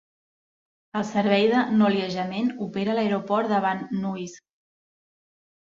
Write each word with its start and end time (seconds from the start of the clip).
El 0.99 1.05
servei 1.09 1.45
de 1.51 1.59
noliejament 1.83 2.49
opera 2.69 2.95
a 2.95 2.99
l'aeroport 3.01 3.55
de 3.55 3.63
Van 3.69 3.87
Nuys. 4.03 4.39